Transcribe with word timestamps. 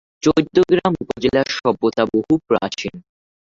চৌদ্দগ্রাম 0.23 0.93
উপজেলার 1.01 1.47
সভ্যতা 1.57 2.03
বহু 2.05 2.33
প্রাচীন। 2.47 2.93